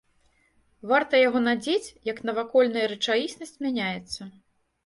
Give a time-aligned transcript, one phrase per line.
[0.91, 4.21] Варта яго надзець, як навакольная рэчаіснасць мяняецца.